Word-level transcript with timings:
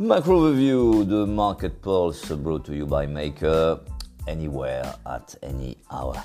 Macro 0.00 0.48
Review, 0.48 1.04
the 1.04 1.26
market 1.26 1.82
pulse 1.82 2.30
brought 2.30 2.64
to 2.64 2.74
you 2.74 2.86
by 2.86 3.04
Maker, 3.04 3.80
anywhere 4.26 4.94
at 5.04 5.34
any 5.42 5.76
hour. 5.90 6.24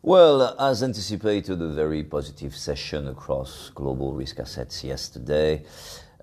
Well, 0.00 0.58
as 0.58 0.82
anticipated, 0.82 1.60
a 1.60 1.68
very 1.74 2.02
positive 2.04 2.56
session 2.56 3.08
across 3.08 3.70
global 3.74 4.14
risk 4.14 4.40
assets 4.40 4.82
yesterday. 4.82 5.62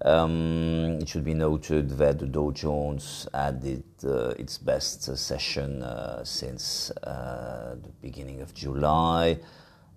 Um, 0.03 0.97
it 0.99 1.09
should 1.09 1.23
be 1.23 1.35
noted 1.35 1.91
that 1.91 2.17
the 2.17 2.25
Dow 2.25 2.49
Jones 2.49 3.27
added 3.35 3.83
uh, 4.03 4.29
its 4.29 4.57
best 4.57 5.03
session 5.15 5.83
uh, 5.83 6.23
since 6.23 6.89
uh, 7.03 7.75
the 7.79 7.91
beginning 8.01 8.41
of 8.41 8.55
July. 8.55 9.37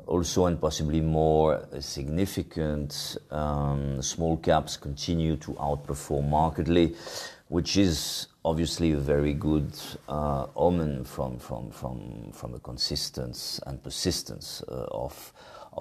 Also, 0.07 0.47
and 0.47 0.61
possibly 0.61 1.01
more 1.01 1.67
significant, 1.81 3.17
um, 3.31 4.03
small 4.03 4.37
caps 4.37 4.77
continue 4.77 5.37
to 5.37 5.53
outperform 5.53 6.29
markedly, 6.29 6.95
which 7.49 7.77
is 7.77 8.27
obviously 8.45 8.93
a 8.93 8.99
very 8.99 9.33
good 9.33 9.73
uh, 10.09 10.47
omen 10.57 11.05
from, 11.05 11.39
a 12.55 12.59
consistence 12.61 13.61
and 13.67 13.83
persistence 13.83 14.63
uh, 14.69 14.87
of, 14.91 15.33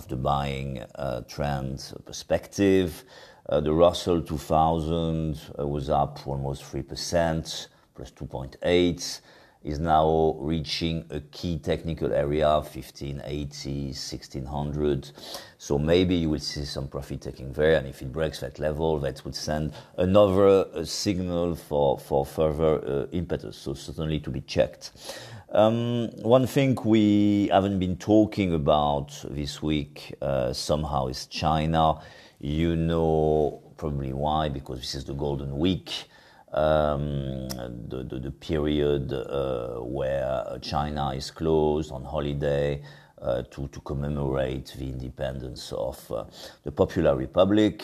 the 0.07 0.15
buying 0.15 0.79
uh, 0.95 1.21
trend 1.21 1.93
perspective. 2.05 3.03
The 3.49 3.73
Russell 3.73 4.21
2000 4.21 5.39
uh, 5.59 5.67
was 5.67 5.89
up 5.89 6.25
almost 6.25 6.63
3%, 6.63 7.67
plus 7.93 8.11
2.8 8.11 9.21
is 9.63 9.80
now 9.80 10.35
reaching 10.40 11.05
a 11.09 11.20
key 11.20 11.58
technical 11.58 12.14
area 12.14 12.47
1580 12.47 13.86
1600 13.88 15.11
so 15.58 15.80
maybe 15.80 16.16
you 16.16 16.30
will 16.30 16.39
see 16.39 16.66
some 16.66 16.88
profit 16.88 17.22
taking 17.22 17.52
there 17.53 17.78
and 17.78 17.88
if 17.88 18.02
it 18.02 18.11
breaks 18.11 18.39
that 18.42 18.59
level 18.59 19.00
that 19.00 19.23
would 19.23 19.36
send 19.36 19.73
another 19.97 20.66
uh, 20.75 20.83
signal 20.83 21.55
for 21.55 21.97
for 21.97 22.25
further 22.25 22.83
uh, 22.86 23.08
impetus 23.11 23.58
so 23.58 23.73
certainly 23.73 24.20
to 24.20 24.30
be 24.30 24.42
checked. 24.42 24.92
Um, 25.50 26.09
one 26.23 26.48
thing 26.48 26.77
we 26.83 27.48
haven't 27.52 27.77
been 27.80 27.98
talking 27.98 28.53
about 28.53 29.23
this 29.30 29.61
week 29.61 30.16
uh, 30.22 30.52
somehow 30.52 31.08
is 31.08 31.27
china. 31.27 32.00
You 32.39 32.75
know 32.75 33.61
probably 33.77 34.14
why 34.14 34.50
because 34.50 34.80
this 34.80 34.95
is 34.95 35.05
the 35.05 35.14
golden 35.14 35.58
week 35.58 36.05
um, 36.53 37.49
the, 37.89 38.05
the, 38.07 38.19
the, 38.19 38.31
period 38.31 39.11
uh, 39.11 39.79
where 39.79 40.57
China 40.61 41.09
is 41.09 41.31
closed 41.31 41.91
on 41.91 42.03
holiday 42.03 42.81
uh, 43.21 43.41
to, 43.49 43.67
to 43.69 43.79
commemorate 43.81 44.73
the 44.77 44.89
independence 44.89 45.71
of 45.71 46.11
uh, 46.11 46.25
the 46.63 46.71
Popular 46.71 47.15
Republic. 47.15 47.83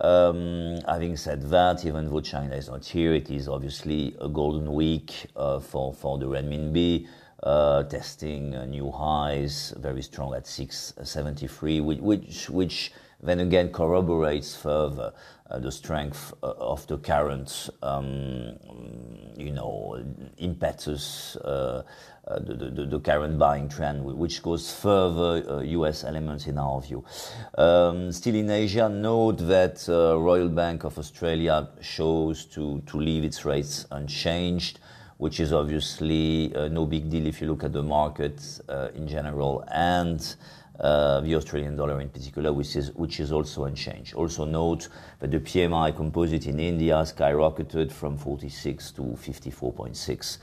Um, 0.00 0.78
having 0.86 1.16
said 1.16 1.42
that, 1.50 1.84
even 1.86 2.10
though 2.10 2.20
China 2.20 2.56
is 2.56 2.68
not 2.68 2.84
here, 2.84 3.14
it 3.14 3.30
is 3.30 3.48
obviously 3.48 4.14
a 4.20 4.28
golden 4.28 4.74
week 4.74 5.26
uh, 5.36 5.60
for, 5.60 5.94
for 5.94 6.18
the 6.18 6.26
renminbi. 6.26 7.06
Uh, 7.42 7.82
testing 7.82 8.54
uh, 8.54 8.64
new 8.64 8.88
highs, 8.90 9.74
very 9.78 10.00
strong 10.00 10.32
at 10.32 10.46
673, 10.46 11.80
which, 11.80 11.98
which, 11.98 12.50
which 12.50 12.92
then 13.22 13.40
again 13.40 13.70
corroborates 13.70 14.56
further 14.56 15.12
uh, 15.50 15.58
the 15.58 15.70
strength 15.70 16.32
uh, 16.42 16.52
of 16.58 16.86
the 16.86 16.98
current, 16.98 17.68
um, 17.82 18.56
you 19.36 19.52
know, 19.52 20.02
impetus, 20.38 21.36
uh, 21.36 21.82
uh, 22.26 22.38
the, 22.38 22.54
the, 22.54 22.86
the, 22.86 23.00
current 23.00 23.38
buying 23.38 23.68
trend, 23.68 24.02
which 24.04 24.42
goes 24.42 24.72
further 24.72 25.62
US 25.64 26.04
elements 26.04 26.46
in 26.46 26.56
our 26.56 26.80
view. 26.80 27.04
Um, 27.58 28.12
still 28.12 28.34
in 28.34 28.48
Asia, 28.50 28.88
note 28.88 29.38
that 29.38 29.84
Royal 29.88 30.48
Bank 30.48 30.84
of 30.84 30.98
Australia 30.98 31.68
shows 31.80 32.46
to, 32.46 32.80
to 32.86 32.96
leave 32.96 33.24
its 33.24 33.44
rates 33.44 33.86
unchanged 33.90 34.78
which 35.22 35.38
is 35.38 35.52
obviously 35.52 36.52
uh, 36.56 36.66
no 36.66 36.84
big 36.84 37.08
deal 37.08 37.24
if 37.28 37.40
you 37.40 37.46
look 37.46 37.62
at 37.62 37.72
the 37.72 37.82
market 37.82 38.60
uh, 38.68 38.88
in 38.96 39.06
general 39.06 39.64
and 39.70 40.34
uh, 40.71 40.71
the 40.82 41.34
Australian 41.34 41.76
dollar 41.76 42.00
in 42.00 42.08
particular, 42.08 42.52
which 42.52 42.76
is, 42.76 42.92
which 42.92 43.20
is 43.20 43.32
also 43.32 43.64
unchanged. 43.64 44.14
Also 44.14 44.44
note 44.44 44.88
that 45.20 45.30
the 45.30 45.38
PMI 45.38 45.94
composite 45.94 46.46
in 46.46 46.58
India 46.58 46.94
skyrocketed 46.96 47.92
from 47.92 48.16
46 48.18 48.90
to 48.92 49.02
54.6, 49.02 50.38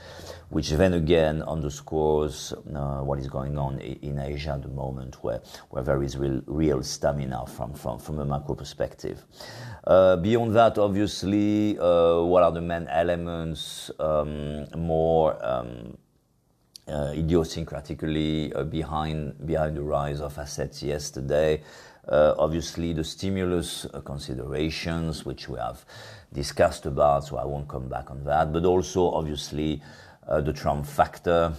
which 0.50 0.70
then 0.72 0.94
again 0.94 1.44
underscores 1.44 2.54
uh, 2.74 3.02
what 3.02 3.20
is 3.20 3.28
going 3.28 3.58
on 3.58 3.80
in 3.80 4.18
Asia 4.20 4.52
at 4.52 4.62
the 4.62 4.70
moment, 4.70 5.24
where, 5.24 5.42
where 5.70 5.84
there 5.84 6.02
is 6.04 6.18
real, 6.18 6.42
real 6.48 6.82
stamina 6.84 7.46
from, 7.46 7.74
from, 7.74 8.00
from 8.00 8.20
a 8.20 8.26
macro 8.26 8.56
perspective. 8.56 9.24
Uh, 9.86 10.16
beyond 10.18 10.56
that, 10.56 10.78
obviously, 10.78 11.78
uh, 11.80 12.22
what 12.22 12.44
are 12.44 12.52
the 12.52 12.62
main 12.62 12.88
elements 12.88 13.92
um, 14.00 14.66
more 14.76 15.38
um, 15.46 15.98
uh, 16.90 17.14
idiosyncratically 17.14 18.52
uh, 18.56 18.64
behind 18.64 19.46
behind 19.46 19.78
the 19.78 19.82
rise 19.84 20.22
of 20.22 20.38
assets 20.38 20.82
yesterday. 20.82 21.62
Uh, 22.08 22.34
obviously, 22.40 22.92
the 22.94 23.04
stimulus 23.04 23.86
considerations, 24.04 25.26
which 25.26 25.48
we 25.48 25.60
have 25.60 25.86
discussed 26.34 26.88
about, 26.88 27.26
so 27.26 27.38
I 27.38 27.46
won't 27.46 27.68
come 27.68 27.88
back 27.88 28.10
on 28.10 28.24
that. 28.24 28.52
But 28.52 28.66
also, 28.66 29.12
obviously, 29.12 29.82
the 30.28 30.54
Trump 30.54 30.88
factor, 30.88 31.54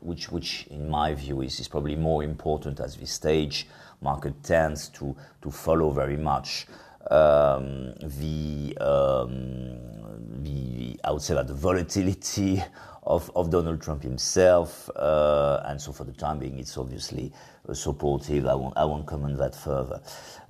which, 0.00 0.32
which 0.32 0.66
in 0.68 0.88
my 0.88 1.14
view 1.14 1.42
is, 1.42 1.60
is 1.60 1.68
probably 1.68 1.96
more 1.96 2.22
important 2.22 2.80
at 2.80 2.92
this 2.94 3.12
stage. 3.12 3.66
Market 4.00 4.42
tends 4.42 4.88
to 4.90 5.14
to 5.42 5.50
follow 5.50 5.90
very 5.90 6.16
much 6.16 6.66
um, 7.10 7.92
the 8.00 8.76
um, 8.80 10.42
the 10.42 10.98
I 11.04 11.10
would 11.12 11.22
say 11.22 11.34
that 11.34 11.46
the 11.46 11.54
volatility 11.54 12.62
of, 13.06 13.30
of 13.36 13.50
Donald 13.50 13.80
Trump 13.80 14.02
himself. 14.02 14.90
Uh, 14.96 15.62
and 15.66 15.80
so 15.80 15.92
for 15.92 16.04
the 16.04 16.12
time 16.12 16.38
being, 16.38 16.58
it's 16.58 16.76
obviously 16.76 17.32
uh, 17.68 17.74
supportive. 17.74 18.46
I 18.46 18.54
won't, 18.54 18.76
I 18.76 18.84
won't 18.84 19.06
comment 19.06 19.38
that 19.38 19.54
further. 19.54 20.00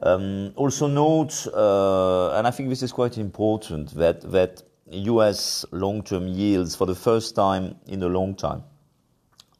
Um, 0.02 0.52
also 0.56 0.86
note, 0.86 1.46
uh, 1.48 2.36
and 2.36 2.46
I 2.46 2.50
think 2.50 2.68
this 2.68 2.82
is 2.82 2.92
quite 2.92 3.18
important, 3.18 3.94
that, 3.94 4.20
that 4.32 4.62
US 4.90 5.64
long-term 5.72 6.28
yields 6.28 6.76
for 6.76 6.86
the 6.86 6.94
first 6.94 7.34
time 7.34 7.76
in 7.86 8.02
a 8.02 8.08
long 8.08 8.34
time 8.34 8.62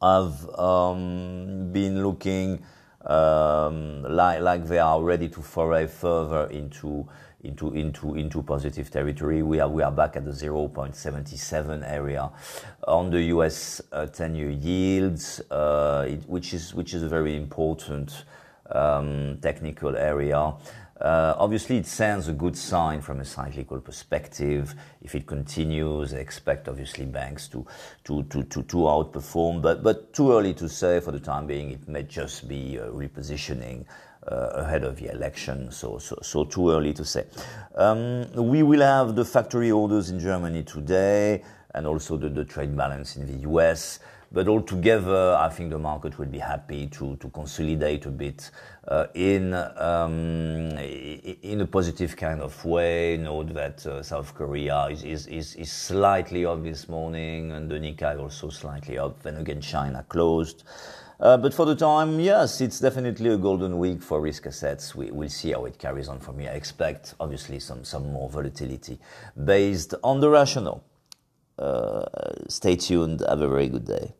have 0.01 0.49
um, 0.59 1.71
been 1.71 2.03
looking 2.03 2.63
um, 3.05 4.03
like, 4.03 4.41
like 4.41 4.67
they 4.67 4.79
are 4.79 5.01
ready 5.01 5.29
to 5.29 5.41
foray 5.41 5.87
further 5.87 6.45
into 6.47 7.07
into 7.45 7.73
into 7.73 8.15
into 8.15 8.41
positive 8.41 8.89
territory. 8.89 9.43
We 9.43 9.59
are 9.59 9.69
we 9.69 9.83
are 9.83 9.91
back 9.91 10.15
at 10.15 10.25
the 10.25 10.31
0.77 10.31 11.89
area 11.89 12.31
on 12.87 13.11
the 13.11 13.21
U.S. 13.23 13.81
10-year 13.91 14.49
uh, 14.49 14.51
yields, 14.51 15.41
uh, 15.51 16.07
it, 16.09 16.27
which 16.27 16.53
is 16.53 16.73
which 16.73 16.93
is 16.93 17.03
a 17.03 17.09
very 17.09 17.35
important 17.35 18.25
um, 18.71 19.37
technical 19.41 19.95
area. 19.95 20.53
Uh, 20.99 21.35
obviously, 21.37 21.77
it 21.77 21.85
sends 21.85 22.29
a 22.29 22.33
good 22.33 22.55
sign 22.55 23.01
from 23.01 23.19
a 23.19 23.25
cyclical 23.25 23.81
perspective. 23.81 24.73
If 25.01 25.13
it 25.13 25.27
continues, 25.27 26.13
I 26.13 26.17
expect 26.17 26.69
obviously 26.69 27.05
banks 27.05 27.49
to, 27.49 27.65
to, 28.05 28.23
to, 28.23 28.43
to, 28.43 28.63
to 28.63 28.77
outperform, 28.77 29.61
but, 29.61 29.83
but 29.83 30.13
too 30.13 30.31
early 30.31 30.53
to 30.53 30.69
say 30.69 31.01
for 31.01 31.11
the 31.11 31.19
time 31.19 31.47
being. 31.47 31.71
It 31.71 31.87
may 31.89 32.03
just 32.03 32.47
be 32.47 32.79
repositioning 32.81 33.85
uh, 34.31 34.35
ahead 34.53 34.83
of 34.83 34.95
the 34.95 35.11
election, 35.11 35.71
so, 35.71 35.97
so, 35.97 36.17
so 36.21 36.45
too 36.45 36.71
early 36.71 36.93
to 36.93 37.03
say. 37.03 37.25
Um, 37.75 38.31
we 38.33 38.63
will 38.63 38.81
have 38.81 39.15
the 39.15 39.25
factory 39.25 39.71
orders 39.71 40.09
in 40.09 40.19
Germany 40.19 40.63
today 40.63 41.43
and 41.73 41.85
also 41.85 42.17
the, 42.17 42.29
the 42.29 42.45
trade 42.45 42.75
balance 42.75 43.17
in 43.17 43.27
the 43.27 43.49
US. 43.49 43.99
But 44.31 44.47
altogether, 44.47 45.35
I 45.35 45.49
think 45.49 45.69
the 45.69 45.79
market 45.79 46.17
will 46.19 46.27
be 46.27 46.39
happy 46.39 46.87
to, 46.87 47.15
to 47.17 47.29
consolidate 47.29 48.05
a 48.05 48.09
bit 48.09 48.51
uh, 48.87 49.07
in, 49.13 49.53
um, 49.53 50.77
in 50.77 51.61
a 51.61 51.67
positive 51.67 52.15
kind 52.15 52.41
of 52.41 52.63
way. 52.65 53.17
Note 53.17 53.53
that 53.53 53.85
uh, 53.85 54.03
South 54.03 54.33
Korea 54.33 54.87
is, 54.87 55.03
is, 55.03 55.27
is, 55.27 55.55
is, 55.55 55.71
slightly 55.71 56.45
up 56.45 56.63
this 56.63 56.89
morning 56.89 57.51
and 57.51 57.69
the 57.69 57.75
Nikkei 57.75 58.19
also 58.19 58.49
slightly 58.49 58.97
up. 58.97 59.21
Then 59.23 59.37
again, 59.37 59.61
China 59.61 60.05
closed. 60.07 60.63
Uh, 61.19 61.37
but 61.37 61.53
for 61.53 61.65
the 61.65 61.75
time, 61.75 62.19
yes, 62.19 62.59
it's 62.59 62.79
definitely 62.79 63.29
a 63.29 63.37
golden 63.37 63.77
week 63.77 64.01
for 64.01 64.19
risk 64.19 64.47
assets. 64.47 64.93
We, 64.93 65.11
will 65.11 65.29
see 65.29 65.51
how 65.51 65.63
it 65.65 65.77
carries 65.77 66.09
on 66.09 66.19
from 66.19 66.39
here. 66.39 66.51
I 66.51 66.55
expect, 66.55 67.15
obviously, 67.19 67.59
some, 67.59 67.85
some 67.85 68.11
more 68.11 68.29
volatility 68.29 68.99
based 69.45 69.93
on 70.03 70.19
the 70.19 70.29
rationale. 70.29 70.83
Uh, 71.57 72.03
stay 72.47 72.75
tuned. 72.75 73.23
Have 73.27 73.41
a 73.41 73.47
very 73.47 73.69
good 73.69 73.85
day. 73.85 74.13